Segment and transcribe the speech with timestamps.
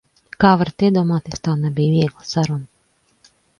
[0.43, 3.33] Kā varat iedomāties, tā nebija viegla saruna.